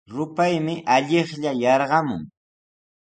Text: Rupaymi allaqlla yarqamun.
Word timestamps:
Rupaymi 0.13 0.75
allaqlla 0.95 1.51
yarqamun. 1.61 2.21